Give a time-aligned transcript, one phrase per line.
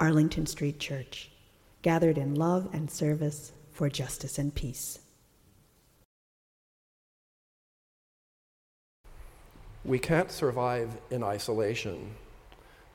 [0.00, 1.30] Arlington Street Church,
[1.82, 4.98] gathered in love and service for justice and peace.
[9.84, 12.14] We can't survive in isolation.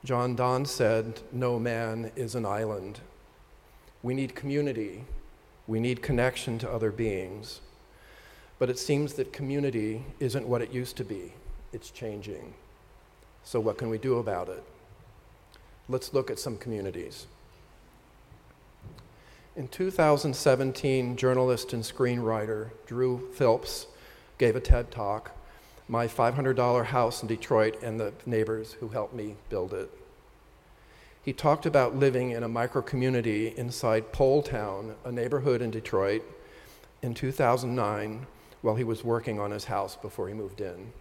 [0.04, 2.98] John Donne said, No man is an island.
[4.02, 5.04] We need community.
[5.68, 7.60] We need connection to other beings.
[8.58, 11.34] But it seems that community isn't what it used to be,
[11.72, 12.54] it's changing.
[13.44, 14.64] So, what can we do about it?
[15.88, 17.26] Let's look at some communities.
[19.54, 23.66] In 2017, journalist and screenwriter Drew Philp
[24.36, 25.30] gave a TED talk,
[25.88, 29.90] My $500 House in Detroit and the Neighbors Who Helped Me Build It.
[31.22, 36.22] He talked about living in a micro community inside Poletown, a neighborhood in Detroit,
[37.00, 38.26] in 2009
[38.62, 40.92] while he was working on his house before he moved in.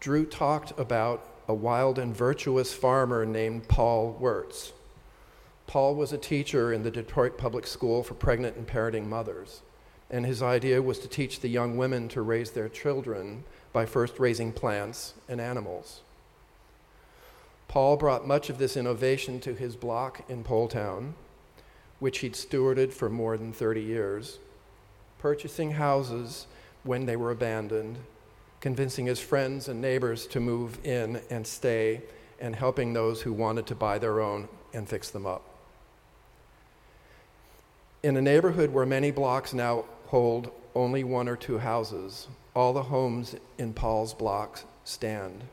[0.00, 4.72] Drew talked about a wild and virtuous farmer named Paul Weertz.
[5.66, 9.62] Paul was a teacher in the Detroit Public School for pregnant and parenting mothers,
[10.10, 14.18] and his idea was to teach the young women to raise their children by first
[14.18, 16.02] raising plants and animals.
[17.66, 21.12] Paul brought much of this innovation to his block in Poletown,
[21.98, 24.38] which he'd stewarded for more than 30 years,
[25.18, 26.46] purchasing houses
[26.82, 27.98] when they were abandoned
[28.60, 32.02] convincing his friends and neighbors to move in and stay,
[32.40, 35.42] and helping those who wanted to buy their own and fix them up.
[38.02, 42.84] In a neighborhood where many blocks now hold only one or two houses, all the
[42.84, 45.44] homes in Paul's blocks stand.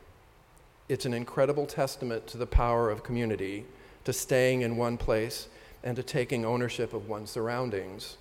[0.88, 3.64] It's an incredible testament to the power of community,
[4.04, 5.48] to staying in one place,
[5.82, 8.16] and to taking ownership of one's surroundings,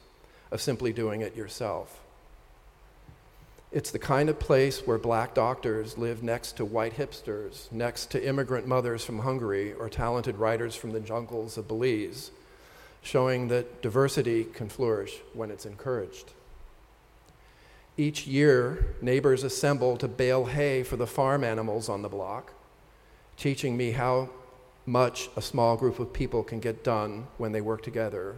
[0.51, 2.01] of simply doing it yourself.
[3.75, 8.25] It's the kind of place where black doctors live next to white hipsters, next to
[8.25, 12.31] immigrant mothers from Hungary, or talented writers from the jungles of Belize,
[13.01, 16.31] showing that diversity can flourish when it's encouraged.
[17.97, 22.53] Each year, neighbors assemble to bale hay for the farm animals on the block,
[23.35, 24.29] teaching me how
[24.85, 28.37] much a small group of people can get done when they work together,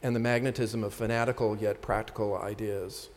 [0.00, 3.08] and the magnetism of fanatical yet practical ideas.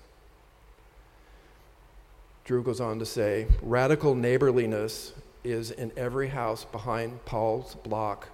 [2.43, 8.29] Drew goes on to say radical neighborliness is in every house behind Paul's block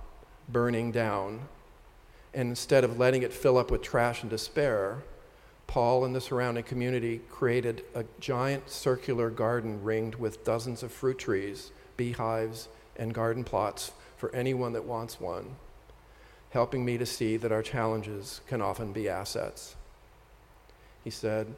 [0.48, 1.42] burning down.
[2.34, 5.04] And instead of letting it fill up with trash and despair,
[5.68, 11.20] Paul and the surrounding community created a giant circular garden ringed with dozens of fruit
[11.20, 12.68] trees, beehives,
[12.98, 15.56] and garden plots for anyone that wants one,
[16.50, 19.76] helping me to see that our challenges can often be assets.
[21.04, 21.54] He said,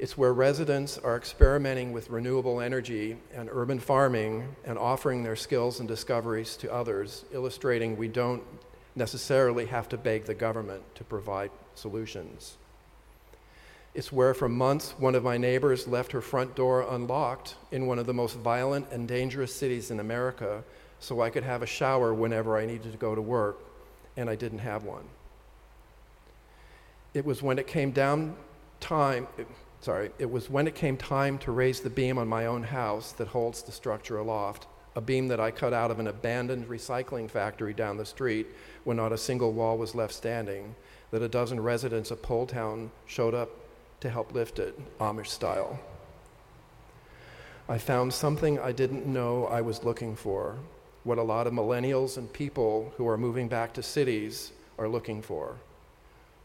[0.00, 5.78] it's where residents are experimenting with renewable energy and urban farming and offering their skills
[5.78, 8.42] and discoveries to others, illustrating we don't
[8.96, 12.56] necessarily have to beg the government to provide solutions.
[13.92, 17.98] It's where, for months, one of my neighbors left her front door unlocked in one
[17.98, 20.64] of the most violent and dangerous cities in America
[20.98, 23.58] so I could have a shower whenever I needed to go to work,
[24.16, 25.04] and I didn't have one.
[27.12, 28.36] It was when it came down
[28.80, 29.28] time,
[29.80, 33.12] sorry, it was when it came time to raise the beam on my own house
[33.12, 37.30] that holds the structure aloft, a beam that I cut out of an abandoned recycling
[37.30, 38.46] factory down the street
[38.84, 40.74] when not a single wall was left standing,
[41.10, 43.50] that a dozen residents of Poletown showed up
[44.00, 45.78] to help lift it, Amish style.
[47.68, 50.56] I found something I didn't know I was looking for,
[51.04, 55.22] what a lot of millennials and people who are moving back to cities are looking
[55.22, 55.56] for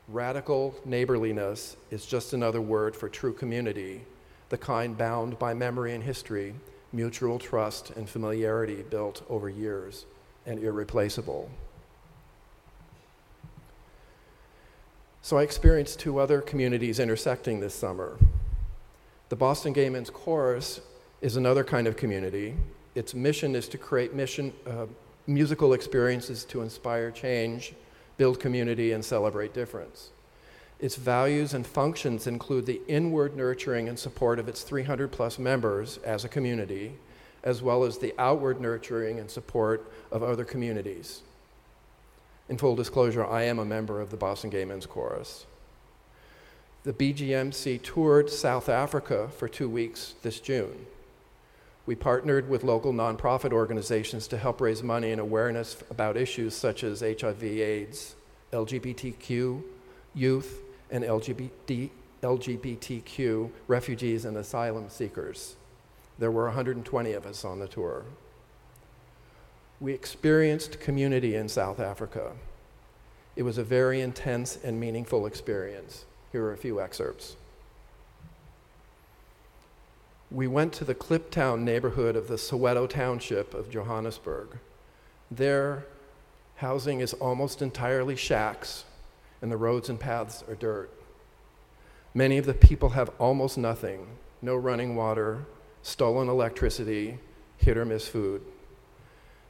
[0.07, 4.04] Radical neighborliness is just another word for true community,
[4.50, 6.54] the kind bound by memory and history,
[6.94, 10.06] mutual trust and familiarity built over years,
[10.46, 11.50] and irreplaceable.
[15.24, 18.16] So I experienced two other communities intersecting this summer.
[19.30, 20.81] The Boston Gay Men's Chorus
[21.22, 22.54] is another kind of community.
[22.94, 24.86] Its mission is to create mission, uh,
[25.25, 27.74] musical experiences to inspire change
[28.18, 30.10] build community, and celebrate difference.
[30.80, 35.98] Its values and functions include the inward nurturing and support of its 300 plus members
[36.00, 36.94] as a community,
[37.44, 41.22] as well as the outward nurturing and support of other communities.
[42.50, 45.46] In full disclosure, I am a member of the Boston Gay Men's Chorus.
[46.84, 50.86] The BGMC toured South Africa for two weeks this June.
[51.86, 56.84] We partnered with local nonprofit organizations to help raise money and awareness about issues such
[56.84, 58.16] as HIV, AIDS,
[58.52, 59.62] LGBTQ,
[60.16, 61.90] youth, and LGBT,
[62.24, 65.56] LGBTQ refugees and asylum seekers.
[66.18, 68.04] There were 120 of us on the tour.
[69.80, 72.32] We experienced community in South Africa.
[73.36, 76.06] It was a very intense and meaningful experience.
[76.32, 77.36] Here are a few excerpts.
[80.31, 84.57] We went to the Kliptown neighborhood of the Soweto township of Johannesburg.
[85.30, 85.86] There,
[86.57, 88.86] housing is almost entirely shacks,
[89.42, 90.89] and the roads and paths are dirt.
[92.13, 94.07] Many of the people have almost nothing
[94.42, 95.45] no running water,
[95.81, 97.18] stolen electricity,
[97.57, 98.42] hit or miss food.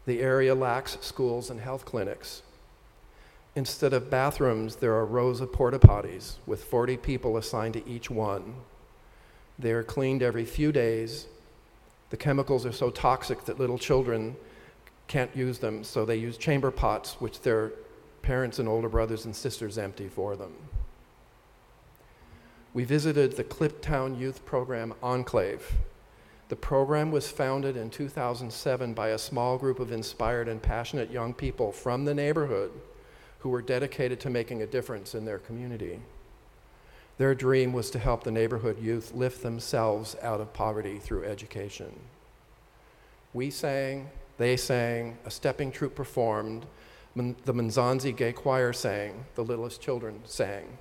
[0.05, 2.43] The area lacks schools and health clinics.
[3.55, 8.09] Instead of bathrooms, there are rows of porta potties with 40 people assigned to each
[8.09, 8.55] one.
[9.57, 11.27] They are cleaned every few days.
[12.09, 14.35] The chemicals are so toxic that little children
[15.07, 17.71] can't use them, so they use chamber pots, which their
[18.21, 20.53] parents and older brothers and sisters empty for them.
[22.73, 25.75] We visited the Kliptown Youth Program Enclave.
[26.49, 31.33] The program was founded in 2007 by a small group of inspired and passionate young
[31.33, 32.71] people from the neighborhood
[33.39, 36.01] who were dedicated to making a difference in their community.
[37.17, 41.93] Their dream was to help the neighborhood youth lift themselves out of poverty through education.
[43.33, 46.65] We sang, they sang, a stepping troupe performed,
[47.15, 50.77] the Mzansi Gay Choir sang, the littlest children sang.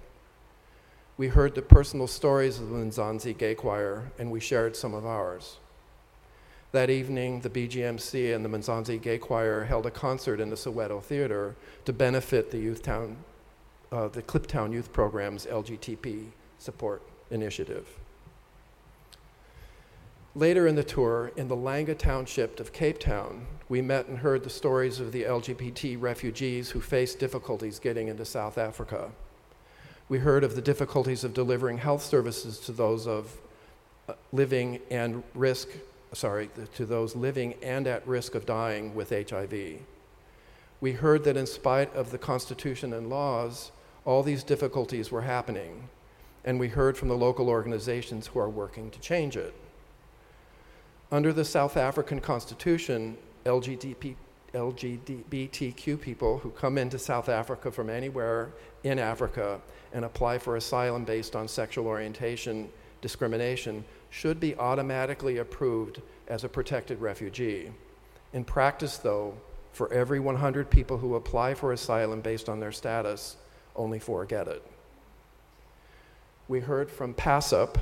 [1.17, 5.07] We heard the personal stories of the Mzansi Gay Choir, and we shared some of
[5.07, 5.59] ours.
[6.73, 11.01] That evening, the BGMC and the Mzansi Gay Choir held a concert in the Soweto
[11.01, 11.55] Theater
[11.85, 13.19] to benefit the Youth Town,
[13.95, 16.27] uh, the Kliptown Youth Program's LGTB
[16.59, 17.01] support
[17.31, 17.87] initiative.
[20.35, 24.43] Later in the tour, in the Langa Township of Cape Town, we met and heard
[24.43, 29.13] the stories of the LGBT refugees who faced difficulties getting into South Africa.
[30.09, 33.41] We heard of the difficulties of delivering health services to those of
[34.09, 35.69] uh, living and risk,
[36.13, 39.55] sorry, to those living and at risk of dying with HIV.
[40.81, 43.71] We heard that in spite of the Constitution and laws,
[44.05, 45.89] all these difficulties were happening,
[46.45, 49.55] and we heard from the local organizations who are working to change it.
[51.11, 54.15] Under the South African Constitution, LGBT,
[54.53, 58.53] LGBTQ people who come into South Africa from anywhere
[58.85, 59.61] in Africa
[59.93, 62.69] and apply for asylum based on sexual orientation
[63.01, 67.71] discrimination should be automatically approved as a protected refugee.
[68.33, 69.35] In practice, though,
[69.73, 73.37] for every 100 people who apply for asylum based on their status,
[73.77, 74.63] only four get it.
[76.47, 77.79] We heard from PASSOP,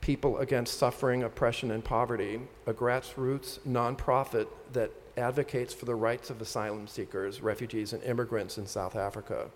[0.00, 6.40] People Against Suffering, Oppression, and Poverty, a grassroots nonprofit that advocates for the rights of
[6.40, 9.50] asylum seekers, refugees, and immigrants in South Africa.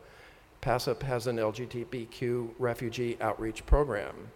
[0.60, 4.30] PASSOP has an LGBTQ refugee outreach program.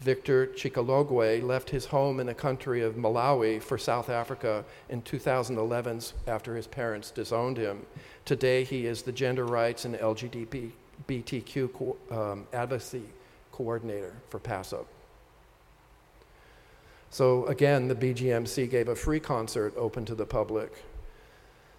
[0.00, 6.02] Victor Chikalogwe left his home in the country of Malawi for South Africa in 2011
[6.26, 7.86] after his parents disowned him.
[8.26, 13.04] Today, he is the gender rights and LGBTQ um, advocacy
[13.52, 14.86] coordinator for PASSOP.
[17.08, 20.72] So, again, the BGMC gave a free concert open to the public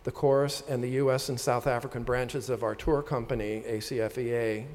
[0.04, 4.66] the chorus and the US and South African branches of our tour company, ACFEA,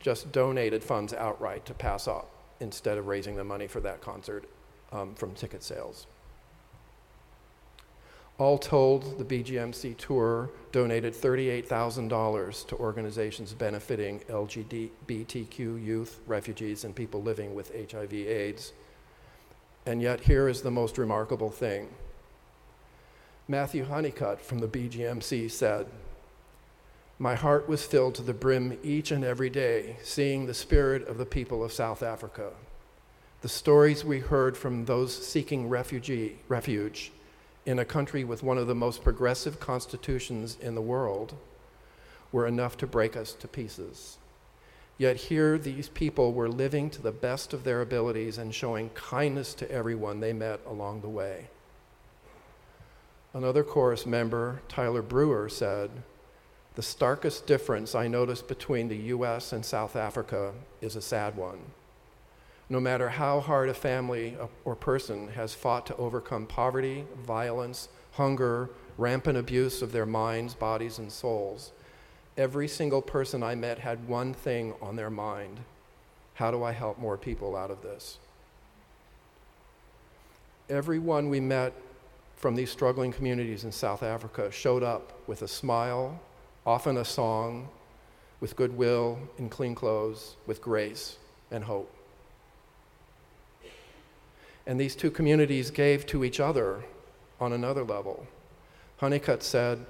[0.00, 2.26] just donated funds outright to PASSOP
[2.64, 4.44] instead of raising the money for that concert
[4.90, 6.06] um, from ticket sales.
[8.36, 17.22] All told, the BGMC tour donated $38,000 to organizations benefiting LGBTQ youth, refugees, and people
[17.22, 18.72] living with HIV/AIDS.
[19.86, 21.90] And yet, here is the most remarkable thing
[23.46, 25.86] Matthew Honeycutt from the BGMC said,
[27.18, 31.16] My heart was filled to the brim each and every day, seeing the spirit of
[31.16, 32.50] the people of South Africa.
[33.42, 37.12] The stories we heard from those seeking refugee, refuge
[37.66, 41.34] in a country with one of the most progressive constitutions in the world
[42.32, 44.18] were enough to break us to pieces.
[44.98, 49.54] Yet here, these people were living to the best of their abilities and showing kindness
[49.54, 51.48] to everyone they met along the way.
[53.32, 55.90] Another chorus member, Tyler Brewer, said,
[56.74, 61.60] The starkest difference I noticed between the US and South Africa is a sad one.
[62.70, 68.70] no matter how hard a family or person has fought to overcome poverty, violence, hunger,
[68.96, 71.72] rampant abuse of their minds, bodies, and souls,
[72.38, 75.60] every single person I met had one thing on their mind
[76.34, 78.18] how do I help more people out of this?
[80.68, 81.72] Everyone we met
[82.36, 86.20] from these struggling communities in South Africa showed up with a smile,
[86.66, 87.68] often a song,
[88.40, 91.16] with goodwill, in clean clothes, with grace
[91.50, 91.90] and hope.
[94.66, 96.84] And these two communities gave to each other
[97.40, 98.26] on another level.
[98.98, 99.84] Honeycutt said,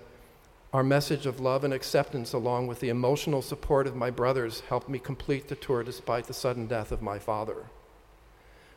[0.73, 4.89] Our message of love and acceptance, along with the emotional support of my brothers, helped
[4.89, 7.67] me complete the tour despite the sudden death of my father.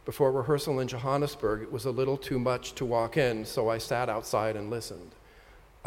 [0.05, 3.77] Before rehearsal in Johannesburg, it was a little too much to walk in, so I
[3.77, 5.11] sat outside and listened.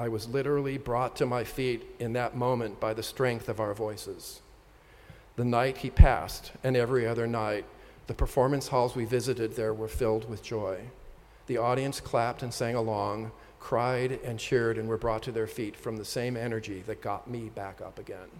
[0.00, 3.74] I was literally brought to my feet in that moment by the strength of our
[3.74, 4.40] voices.
[5.36, 7.66] The night he passed, and every other night,
[8.06, 10.78] the performance halls we visited there were filled with joy.
[11.48, 15.76] The audience clapped and sang along, cried and cheered, and were brought to their feet
[15.76, 18.30] from the same energy that got me back up again.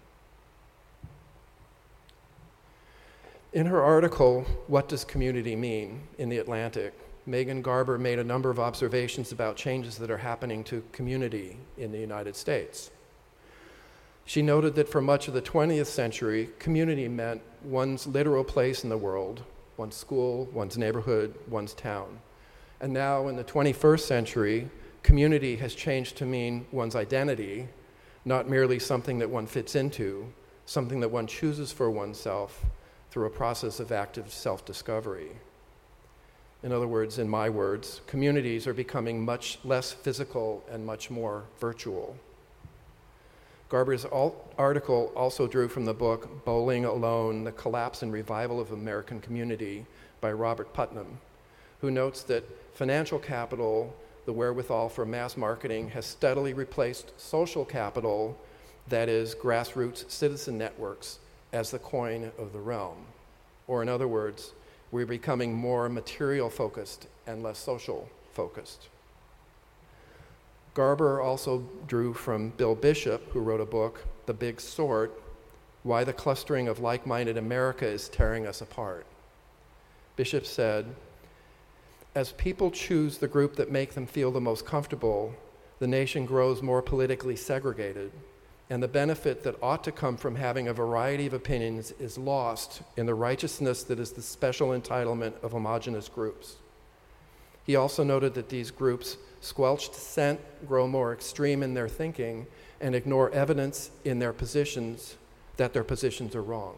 [3.53, 6.05] In her article, What Does Community Mean?
[6.17, 6.95] in The Atlantic,
[7.31, 11.93] Megan Garber made a number of observations about changes that are happening to community in
[11.93, 12.91] the United States.
[14.25, 18.91] She noted that for much of the 20th century, community meant one's literal place in
[18.91, 19.45] the world,
[19.77, 22.19] one's school, one's neighborhood, one's town.
[22.81, 24.69] And now in the 21st century,
[25.05, 27.69] community has changed to mean one's identity,
[28.25, 30.33] not merely something that one fits into,
[30.67, 32.65] something that one chooses for oneself
[33.13, 35.31] through a process of active self discovery.
[36.63, 41.45] In other words, in my words, communities are becoming much less physical and much more
[41.59, 42.17] virtual.
[43.71, 49.21] Garber's article also drew from the book Bowling Alone The Collapse and Revival of American
[49.21, 49.87] Community
[50.21, 51.19] by Robert Putnam,
[51.81, 53.95] who notes that financial capital,
[54.27, 58.37] the wherewithal for mass marketing, has steadily replaced social capital,
[58.89, 61.21] that is, grassroots citizen networks,
[61.53, 63.07] as the coin of the realm.
[63.67, 64.53] Or, in other words,
[64.93, 68.89] we're becoming more material focused and less social focused.
[70.75, 75.21] Garber also drew from Bill Bishop, who wrote a book, The Big Sort
[75.83, 79.07] Why the Clustering of Like Minded America is Tearing Us Apart.
[80.17, 80.87] Bishop said,
[82.15, 85.35] As people choose the group that make them feel the most comfortable,
[85.81, 88.13] the nation grows more politically segregated,
[88.71, 92.83] and the benefit that ought to come from having a variety of opinions is lost
[92.97, 96.55] in the righteousness that is the special entitlement of homogenous groups.
[97.67, 102.47] He also noted that these groups squelch dissent, grow more extreme in their thinking,
[102.81, 105.17] and ignore evidence in their positions
[105.57, 106.77] that their positions are wrong.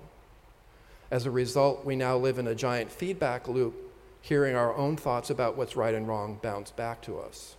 [1.11, 3.75] As a result, we now live in a giant feedback loop,
[4.23, 7.57] hearing our own thoughts about what's right and wrong bounce back to us.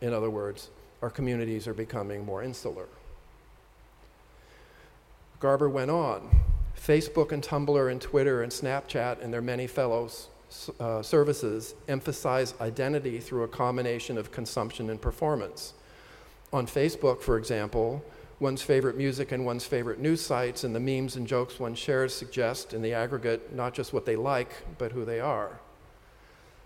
[0.00, 0.70] In other words,
[1.02, 2.86] our communities are becoming more insular.
[5.40, 6.28] Garber went on.
[6.76, 10.28] Facebook and Tumblr and Twitter and Snapchat and their many fellows
[10.80, 15.74] uh, services emphasize identity through a combination of consumption and performance.
[16.52, 18.02] On Facebook, for example,
[18.40, 22.14] one's favorite music and one's favorite news sites and the memes and jokes one shares
[22.14, 25.60] suggest, in the aggregate, not just what they like, but who they are.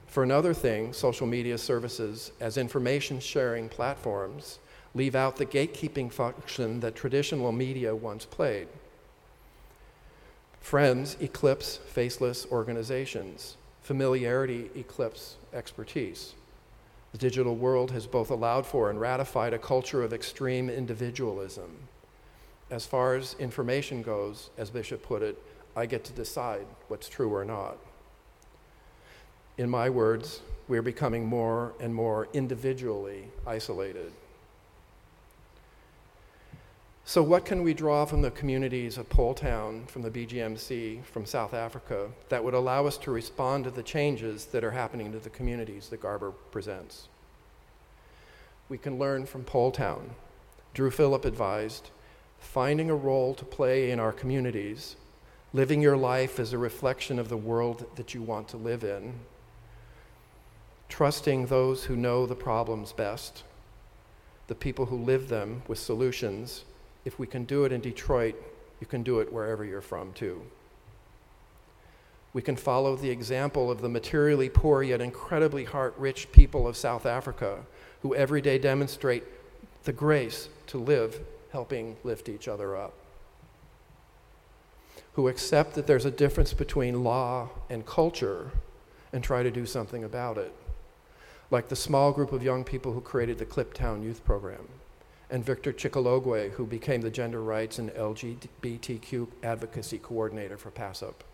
[0.06, 4.58] For another thing, social media services, as information sharing platforms,
[4.94, 8.68] leave out the gatekeeping function that traditional media once played.
[10.60, 13.56] Friends eclipse faceless organizations.
[13.82, 16.34] Familiarity eclipses expertise.
[17.12, 21.70] The digital world has both allowed for and ratified a culture of extreme individualism.
[22.70, 25.36] As far as information goes, as Bishop put it,
[25.76, 27.76] I get to decide what's true or not.
[29.58, 34.12] In my words, we're becoming more and more individually isolated.
[37.04, 41.52] So, what can we draw from the communities of Poletown, from the BGMC, from South
[41.52, 45.30] Africa, that would allow us to respond to the changes that are happening to the
[45.30, 47.08] communities that Garber presents?
[48.68, 50.10] We can learn from Poletown.
[50.74, 51.90] Drew Philp advised
[52.38, 54.96] finding a role to play in our communities,
[55.52, 59.14] living your life as a reflection of the world that you want to live in,
[60.88, 63.42] trusting those who know the problems best,
[64.46, 66.64] the people who live them with solutions
[67.04, 68.34] if we can do it in Detroit,
[68.80, 70.42] you can do it wherever you're from, too.
[72.32, 76.76] We can follow the example of the materially poor yet incredibly heart rich people of
[76.76, 77.60] South Africa
[78.02, 79.24] who every day demonstrate
[79.84, 81.20] the grace to live
[81.52, 82.94] helping lift each other up.
[85.14, 88.50] who accept that there's a difference between law and culture
[89.12, 90.52] and try to do something about it.
[91.50, 94.66] Like the small group of young people who created the Kliptown Youth Program,
[95.32, 101.24] and Victor Chikalogwe, who became the gender rights and LGBTQ advocacy coordinator for PASSOP.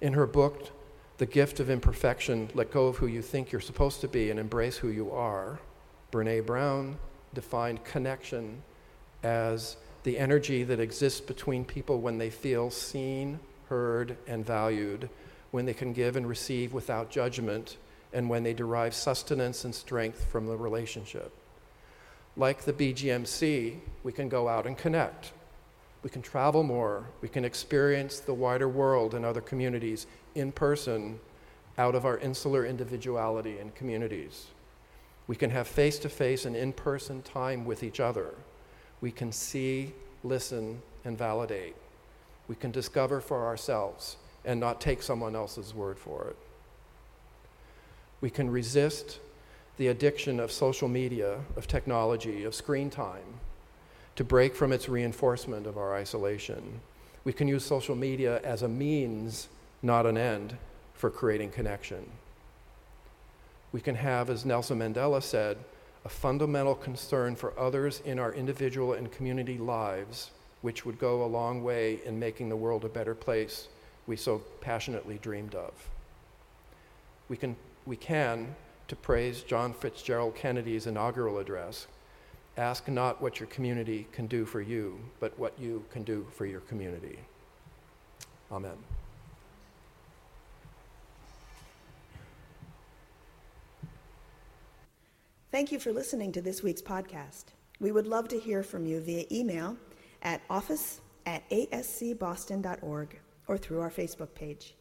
[0.00, 0.70] In her book,
[1.18, 4.40] The Gift of Imperfection Let Go of Who You Think You're Supposed to Be and
[4.40, 5.60] Embrace Who You Are,
[6.10, 6.98] Brene Brown
[7.34, 8.62] defined connection
[9.22, 15.08] as the energy that exists between people when they feel seen, heard, and valued,
[15.52, 17.76] when they can give and receive without judgment,
[18.12, 21.32] and when they derive sustenance and strength from the relationship.
[22.38, 25.32] Like the BGMC, we can go out and connect.
[26.02, 27.04] We can travel more.
[27.20, 31.20] We can experience the wider world and other communities in person
[31.76, 34.46] out of our insular individuality and communities.
[35.26, 38.34] We can have face to face and in person time with each other
[39.00, 39.92] we can see,
[40.24, 41.76] listen, and validate.
[42.48, 46.36] We can discover for ourselves and not take someone else's word for it.
[48.20, 49.20] We can resist
[49.78, 53.40] the addiction of social media, of technology, of screen time
[54.16, 56.80] to break from its reinforcement of our isolation.
[57.24, 59.48] We can use social media as a means,
[59.80, 60.56] not an end,
[60.94, 62.04] for creating connection.
[63.70, 65.56] We can have, as Nelson Mandela said,
[66.04, 70.30] a fundamental concern for others in our individual and community lives,
[70.62, 73.68] which would go a long way in making the world a better place
[74.08, 75.72] we so passionately dreamed of.
[77.28, 77.54] We can,
[77.86, 78.56] we can,
[78.88, 81.86] to praise John Fitzgerald Kennedy's inaugural address,
[82.56, 86.46] ask not what your community can do for you, but what you can do for
[86.46, 87.18] your community.
[88.50, 88.76] Amen.
[95.52, 97.44] Thank you for listening to this week's podcast.
[97.80, 99.76] We would love to hear from you via email
[100.22, 104.74] at office at ascboston.org or through our Facebook page.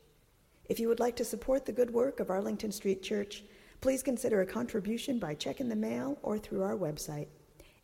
[0.70, 3.44] If you would like to support the good work of Arlington Street Church,
[3.82, 7.28] please consider a contribution by check in the mail or through our website,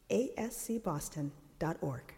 [0.09, 2.12] ascboston.org.